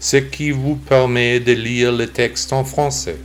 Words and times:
ce 0.00 0.16
qui 0.16 0.50
vous 0.50 0.76
permet 0.76 1.40
de 1.40 1.52
lire 1.52 1.92
le 1.92 2.06
texte 2.06 2.54
en 2.54 2.64
français. 2.64 3.18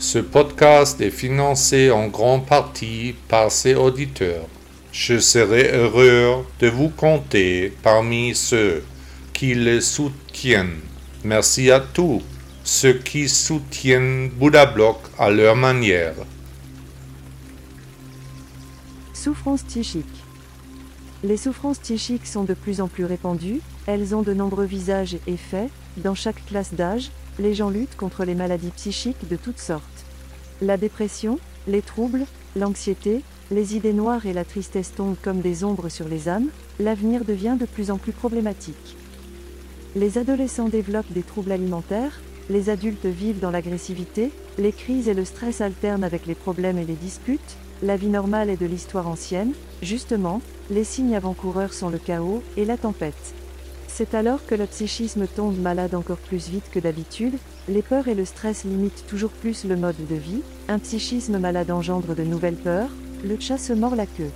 Ce 0.00 0.18
podcast 0.18 1.00
est 1.00 1.10
financé 1.10 1.92
en 1.92 2.08
grande 2.08 2.44
partie 2.44 3.14
par 3.28 3.52
ses 3.52 3.76
auditeurs. 3.76 4.46
Je 4.90 5.20
serai 5.20 5.70
heureux 5.72 6.44
de 6.58 6.66
vous 6.66 6.88
compter 6.88 7.72
parmi 7.82 8.34
ceux 8.34 8.82
qui 9.32 9.54
le 9.54 9.80
soutiennent. 9.80 10.80
Merci 11.22 11.70
à 11.70 11.78
tous 11.78 12.20
ceux 12.64 12.94
qui 12.94 13.28
soutiennent 13.28 14.30
Bouddha 14.30 14.66
Block 14.66 14.98
à 15.16 15.30
leur 15.30 15.54
manière. 15.54 16.14
Souffrance 19.14 19.62
psychique. 19.62 20.06
Les 21.22 21.36
souffrances 21.36 21.78
psychiques 21.78 22.26
sont 22.26 22.42
de 22.42 22.54
plus 22.54 22.80
en 22.80 22.88
plus 22.88 23.04
répandues, 23.04 23.60
elles 23.86 24.14
ont 24.14 24.22
de 24.22 24.32
nombreux 24.32 24.64
visages 24.64 25.14
et 25.14 25.32
effets, 25.32 25.68
dans 25.96 26.14
chaque 26.14 26.44
classe 26.46 26.74
d'âge, 26.74 27.10
les 27.38 27.54
gens 27.54 27.70
luttent 27.70 27.96
contre 27.96 28.24
les 28.24 28.34
maladies 28.34 28.70
psychiques 28.70 29.28
de 29.28 29.36
toutes 29.36 29.58
sortes. 29.58 29.82
La 30.60 30.76
dépression, 30.76 31.38
les 31.66 31.82
troubles, 31.82 32.24
l'anxiété, 32.56 33.22
les 33.50 33.76
idées 33.76 33.92
noires 33.92 34.26
et 34.26 34.32
la 34.32 34.44
tristesse 34.44 34.94
tombent 34.94 35.16
comme 35.20 35.40
des 35.40 35.64
ombres 35.64 35.88
sur 35.88 36.08
les 36.08 36.28
âmes, 36.28 36.48
l'avenir 36.78 37.24
devient 37.24 37.56
de 37.58 37.66
plus 37.66 37.90
en 37.90 37.98
plus 37.98 38.12
problématique. 38.12 38.96
Les 39.94 40.16
adolescents 40.16 40.68
développent 40.68 41.12
des 41.12 41.22
troubles 41.22 41.52
alimentaires, 41.52 42.20
les 42.48 42.70
adultes 42.70 43.06
vivent 43.06 43.40
dans 43.40 43.50
l'agressivité, 43.50 44.30
les 44.58 44.72
crises 44.72 45.08
et 45.08 45.14
le 45.14 45.24
stress 45.24 45.60
alternent 45.60 46.04
avec 46.04 46.26
les 46.26 46.34
problèmes 46.34 46.78
et 46.78 46.84
les 46.84 46.94
disputes, 46.94 47.56
la 47.82 47.96
vie 47.96 48.08
normale 48.08 48.48
est 48.48 48.60
de 48.60 48.66
l'histoire 48.66 49.08
ancienne, 49.08 49.52
justement, 49.82 50.40
les 50.70 50.84
signes 50.84 51.16
avant-coureurs 51.16 51.74
sont 51.74 51.90
le 51.90 51.98
chaos 51.98 52.42
et 52.56 52.64
la 52.64 52.76
tempête. 52.76 53.34
C'est 53.94 54.14
alors 54.14 54.46
que 54.46 54.54
le 54.54 54.64
psychisme 54.64 55.26
tombe 55.26 55.60
malade 55.60 55.94
encore 55.94 56.16
plus 56.16 56.48
vite 56.48 56.70
que 56.72 56.78
d'habitude, 56.78 57.34
les 57.68 57.82
peurs 57.82 58.08
et 58.08 58.14
le 58.14 58.24
stress 58.24 58.64
limitent 58.64 59.04
toujours 59.06 59.30
plus 59.30 59.66
le 59.66 59.76
mode 59.76 60.06
de 60.08 60.14
vie, 60.14 60.40
un 60.68 60.78
psychisme 60.78 61.38
malade 61.38 61.70
engendre 61.70 62.14
de 62.14 62.22
nouvelles 62.22 62.56
peurs, 62.56 62.88
le 63.22 63.38
chat 63.38 63.58
se 63.58 63.74
mord 63.74 63.94
la 63.94 64.06
queue. 64.06 64.30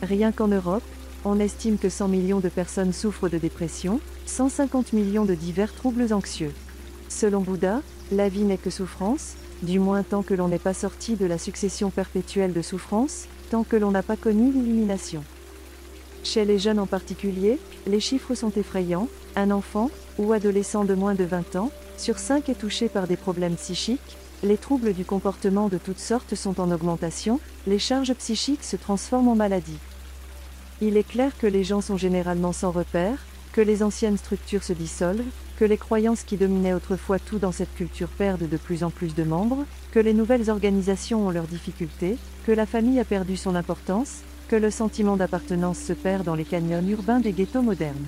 Rien 0.00 0.30
qu'en 0.30 0.46
Europe, 0.46 0.84
on 1.24 1.40
estime 1.40 1.76
que 1.76 1.88
100 1.88 2.06
millions 2.06 2.38
de 2.38 2.48
personnes 2.48 2.92
souffrent 2.92 3.28
de 3.28 3.38
dépression, 3.38 3.98
150 4.26 4.92
millions 4.92 5.24
de 5.24 5.34
divers 5.34 5.74
troubles 5.74 6.12
anxieux. 6.12 6.52
Selon 7.08 7.40
Bouddha, 7.40 7.82
la 8.12 8.28
vie 8.28 8.44
n'est 8.44 8.58
que 8.58 8.70
souffrance, 8.70 9.34
du 9.62 9.80
moins 9.80 10.04
tant 10.04 10.22
que 10.22 10.34
l'on 10.34 10.46
n'est 10.46 10.60
pas 10.60 10.72
sorti 10.72 11.16
de 11.16 11.26
la 11.26 11.38
succession 11.38 11.90
perpétuelle 11.90 12.52
de 12.52 12.62
souffrances, 12.62 13.26
tant 13.50 13.64
que 13.64 13.76
l'on 13.76 13.90
n'a 13.90 14.04
pas 14.04 14.16
connu 14.16 14.52
l'illumination. 14.52 15.24
Chez 16.24 16.44
les 16.44 16.58
jeunes 16.58 16.78
en 16.78 16.86
particulier, 16.86 17.58
les 17.86 18.00
chiffres 18.00 18.34
sont 18.34 18.52
effrayants, 18.52 19.08
un 19.34 19.50
enfant, 19.50 19.90
ou 20.18 20.32
adolescent 20.32 20.84
de 20.84 20.94
moins 20.94 21.14
de 21.14 21.24
20 21.24 21.56
ans, 21.56 21.70
sur 21.96 22.18
5 22.18 22.48
est 22.48 22.54
touché 22.54 22.88
par 22.88 23.06
des 23.06 23.16
problèmes 23.16 23.56
psychiques, 23.56 24.16
les 24.44 24.56
troubles 24.56 24.92
du 24.92 25.04
comportement 25.04 25.68
de 25.68 25.78
toutes 25.78 25.98
sortes 25.98 26.34
sont 26.34 26.60
en 26.60 26.70
augmentation, 26.70 27.40
les 27.66 27.78
charges 27.78 28.14
psychiques 28.14 28.64
se 28.64 28.76
transforment 28.76 29.28
en 29.28 29.34
maladies. 29.34 29.78
Il 30.80 30.96
est 30.96 31.08
clair 31.08 31.32
que 31.38 31.46
les 31.46 31.64
gens 31.64 31.80
sont 31.80 31.96
généralement 31.96 32.52
sans 32.52 32.70
repère, 32.70 33.18
que 33.52 33.60
les 33.60 33.82
anciennes 33.82 34.16
structures 34.16 34.64
se 34.64 34.72
dissolvent, 34.72 35.22
que 35.58 35.64
les 35.64 35.76
croyances 35.76 36.24
qui 36.24 36.36
dominaient 36.36 36.72
autrefois 36.72 37.18
tout 37.18 37.38
dans 37.38 37.52
cette 37.52 37.74
culture 37.74 38.08
perdent 38.08 38.48
de 38.48 38.56
plus 38.56 38.82
en 38.82 38.90
plus 38.90 39.14
de 39.14 39.22
membres, 39.22 39.64
que 39.92 40.00
les 40.00 40.14
nouvelles 40.14 40.50
organisations 40.50 41.26
ont 41.26 41.30
leurs 41.30 41.46
difficultés, 41.46 42.16
que 42.46 42.52
la 42.52 42.66
famille 42.66 42.98
a 42.98 43.04
perdu 43.04 43.36
son 43.36 43.54
importance, 43.54 44.22
que 44.52 44.56
le 44.58 44.70
sentiment 44.70 45.16
d'appartenance 45.16 45.78
se 45.78 45.94
perd 45.94 46.26
dans 46.26 46.34
les 46.34 46.44
canyons 46.44 46.86
urbains 46.86 47.20
des 47.20 47.32
ghettos 47.32 47.62
modernes. 47.62 48.04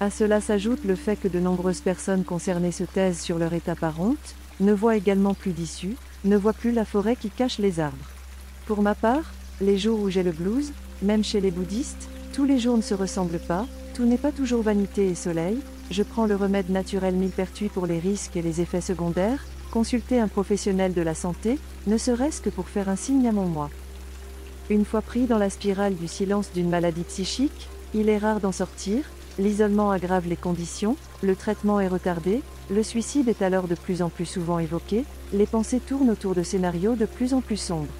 À 0.00 0.10
cela 0.10 0.42
s'ajoute 0.42 0.84
le 0.84 0.96
fait 0.96 1.16
que 1.16 1.28
de 1.28 1.40
nombreuses 1.40 1.80
personnes 1.80 2.24
concernées 2.24 2.72
se 2.72 2.84
taisent 2.84 3.22
sur 3.22 3.38
leur 3.38 3.54
état 3.54 3.74
par 3.74 3.98
honte, 4.02 4.34
ne 4.60 4.74
voient 4.74 4.98
également 4.98 5.32
plus 5.32 5.52
d'issue, 5.52 5.96
ne 6.26 6.36
voient 6.36 6.52
plus 6.52 6.72
la 6.72 6.84
forêt 6.84 7.16
qui 7.16 7.30
cache 7.30 7.58
les 7.58 7.80
arbres. 7.80 8.10
Pour 8.66 8.82
ma 8.82 8.94
part, 8.94 9.32
les 9.62 9.78
jours 9.78 9.98
où 9.98 10.10
j'ai 10.10 10.22
le 10.22 10.30
blues, 10.30 10.74
même 11.00 11.24
chez 11.24 11.40
les 11.40 11.50
bouddhistes, 11.50 12.10
tous 12.34 12.44
les 12.44 12.58
jours 12.58 12.76
ne 12.76 12.82
se 12.82 12.92
ressemblent 12.92 13.40
pas, 13.48 13.66
tout 13.94 14.04
n'est 14.04 14.18
pas 14.18 14.30
toujours 14.30 14.60
vanité 14.60 15.08
et 15.08 15.14
soleil, 15.14 15.56
je 15.90 16.02
prends 16.02 16.26
le 16.26 16.36
remède 16.36 16.68
naturel 16.68 17.14
millepertuis 17.14 17.70
pour 17.70 17.86
les 17.86 17.98
risques 17.98 18.36
et 18.36 18.42
les 18.42 18.60
effets 18.60 18.82
secondaires, 18.82 19.42
consulter 19.70 20.20
un 20.20 20.28
professionnel 20.28 20.92
de 20.92 21.00
la 21.00 21.14
santé, 21.14 21.58
ne 21.86 21.96
serait-ce 21.96 22.42
que 22.42 22.50
pour 22.50 22.68
faire 22.68 22.90
un 22.90 22.96
signe 22.96 23.26
à 23.26 23.32
mon 23.32 23.46
moi. 23.46 23.70
Une 24.70 24.84
fois 24.84 25.02
pris 25.02 25.26
dans 25.26 25.38
la 25.38 25.50
spirale 25.50 25.96
du 25.96 26.06
silence 26.06 26.52
d'une 26.52 26.70
maladie 26.70 27.02
psychique, 27.02 27.68
il 27.94 28.08
est 28.08 28.18
rare 28.18 28.40
d'en 28.40 28.52
sortir, 28.52 29.04
l'isolement 29.38 29.90
aggrave 29.90 30.28
les 30.28 30.36
conditions, 30.36 30.96
le 31.22 31.34
traitement 31.34 31.80
est 31.80 31.88
retardé, 31.88 32.42
le 32.70 32.82
suicide 32.82 33.28
est 33.28 33.42
alors 33.42 33.66
de 33.66 33.74
plus 33.74 34.02
en 34.02 34.08
plus 34.08 34.24
souvent 34.24 34.58
évoqué, 34.58 35.04
les 35.32 35.46
pensées 35.46 35.80
tournent 35.80 36.10
autour 36.10 36.34
de 36.34 36.42
scénarios 36.42 36.94
de 36.94 37.06
plus 37.06 37.34
en 37.34 37.40
plus 37.40 37.56
sombres. 37.56 37.92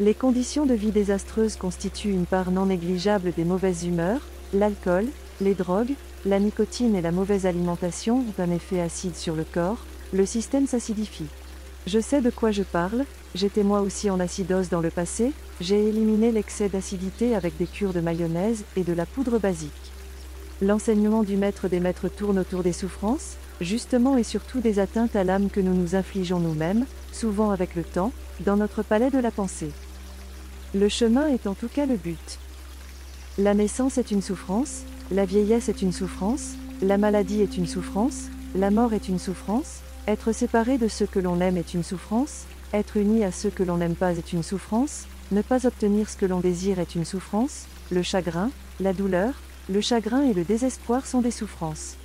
Les 0.00 0.14
conditions 0.14 0.66
de 0.66 0.74
vie 0.74 0.92
désastreuses 0.92 1.56
constituent 1.56 2.12
une 2.12 2.26
part 2.26 2.50
non 2.50 2.66
négligeable 2.66 3.32
des 3.36 3.44
mauvaises 3.44 3.84
humeurs, 3.84 4.20
l'alcool, 4.52 5.06
les 5.40 5.54
drogues, 5.54 5.94
la 6.24 6.38
nicotine 6.38 6.94
et 6.94 7.02
la 7.02 7.12
mauvaise 7.12 7.44
alimentation 7.44 8.18
ont 8.18 8.42
un 8.42 8.50
effet 8.50 8.80
acide 8.80 9.16
sur 9.16 9.34
le 9.34 9.44
corps, 9.44 9.84
le 10.12 10.24
système 10.26 10.66
s'acidifie. 10.66 11.26
Je 11.86 12.00
sais 12.00 12.22
de 12.22 12.30
quoi 12.30 12.50
je 12.50 12.62
parle, 12.62 13.04
j'étais 13.34 13.62
moi 13.62 13.82
aussi 13.82 14.08
en 14.08 14.18
acidose 14.18 14.70
dans 14.70 14.80
le 14.80 14.88
passé, 14.88 15.32
j'ai 15.60 15.88
éliminé 15.88 16.32
l'excès 16.32 16.70
d'acidité 16.70 17.34
avec 17.34 17.58
des 17.58 17.66
cures 17.66 17.92
de 17.92 18.00
mayonnaise 18.00 18.64
et 18.76 18.84
de 18.84 18.94
la 18.94 19.04
poudre 19.04 19.38
basique. 19.38 19.70
L'enseignement 20.62 21.22
du 21.22 21.36
maître 21.36 21.68
des 21.68 21.80
maîtres 21.80 22.08
tourne 22.08 22.38
autour 22.38 22.62
des 22.62 22.72
souffrances, 22.72 23.36
justement 23.60 24.16
et 24.16 24.22
surtout 24.22 24.60
des 24.60 24.78
atteintes 24.78 25.14
à 25.14 25.24
l'âme 25.24 25.50
que 25.50 25.60
nous 25.60 25.74
nous 25.74 25.94
infligeons 25.94 26.40
nous-mêmes, 26.40 26.86
souvent 27.12 27.50
avec 27.50 27.74
le 27.74 27.84
temps, 27.84 28.12
dans 28.40 28.56
notre 28.56 28.82
palais 28.82 29.10
de 29.10 29.18
la 29.18 29.30
pensée. 29.30 29.70
Le 30.74 30.88
chemin 30.88 31.28
est 31.28 31.46
en 31.46 31.54
tout 31.54 31.68
cas 31.68 31.84
le 31.84 31.96
but. 31.96 32.38
La 33.36 33.52
naissance 33.52 33.98
est 33.98 34.10
une 34.10 34.22
souffrance, 34.22 34.84
la 35.10 35.26
vieillesse 35.26 35.68
est 35.68 35.82
une 35.82 35.92
souffrance, 35.92 36.52
la 36.80 36.96
maladie 36.96 37.42
est 37.42 37.58
une 37.58 37.66
souffrance, 37.66 38.28
la 38.54 38.70
mort 38.70 38.94
est 38.94 39.08
une 39.08 39.18
souffrance, 39.18 39.80
être 40.06 40.32
séparé 40.32 40.78
de 40.78 40.88
ceux 40.88 41.06
que 41.06 41.18
l'on 41.18 41.40
aime 41.40 41.56
est 41.56 41.74
une 41.74 41.82
souffrance, 41.82 42.44
être 42.72 42.96
uni 42.96 43.24
à 43.24 43.32
ceux 43.32 43.50
que 43.50 43.62
l'on 43.62 43.78
n'aime 43.78 43.94
pas 43.94 44.12
est 44.12 44.32
une 44.32 44.42
souffrance, 44.42 45.04
ne 45.32 45.42
pas 45.42 45.66
obtenir 45.66 46.08
ce 46.08 46.16
que 46.16 46.26
l'on 46.26 46.40
désire 46.40 46.78
est 46.78 46.94
une 46.94 47.04
souffrance, 47.04 47.66
le 47.90 48.02
chagrin, 48.02 48.50
la 48.80 48.92
douleur, 48.92 49.34
le 49.68 49.80
chagrin 49.80 50.22
et 50.22 50.34
le 50.34 50.44
désespoir 50.44 51.06
sont 51.06 51.20
des 51.20 51.30
souffrances. 51.30 51.96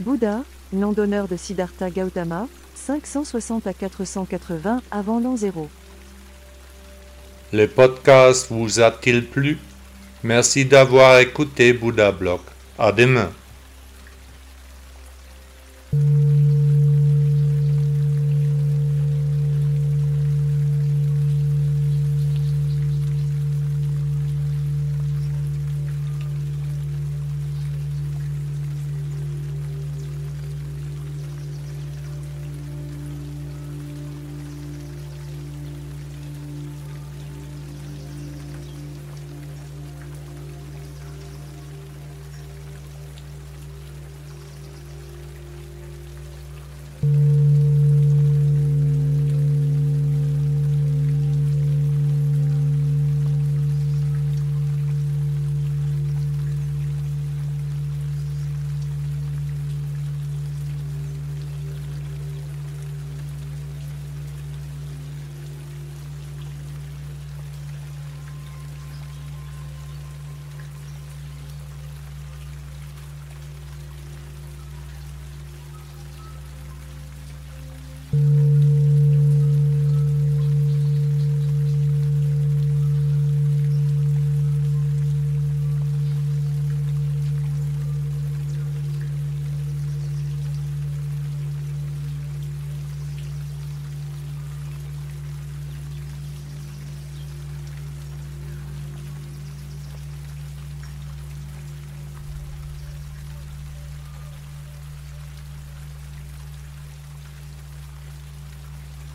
Bouddha, 0.00 0.44
nom 0.72 0.92
d'honneur 0.92 1.26
de 1.26 1.36
Siddhartha 1.36 1.90
Gautama, 1.90 2.46
560 2.74 3.66
à 3.66 3.72
480 3.72 4.82
avant 4.90 5.18
l'an 5.18 5.36
0. 5.36 5.68
Le 7.52 7.66
podcast 7.66 8.48
vous 8.50 8.80
a-t-il 8.80 9.26
plu? 9.26 9.58
Merci 10.22 10.64
d'avoir 10.64 11.18
écouté 11.18 11.72
Bouddha 11.72 12.12
Blog. 12.12 12.40
À 12.78 12.92
demain. 12.92 13.30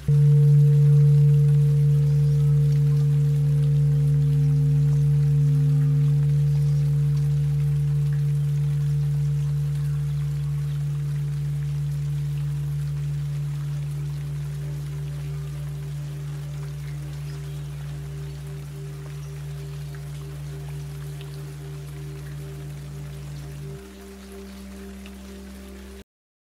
Thank 0.05 0.17
you. 0.17 0.42